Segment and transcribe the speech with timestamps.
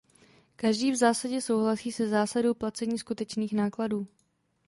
[0.55, 4.07] Každý v zásadě souhlasí se zásadou placení skutečných nákladů.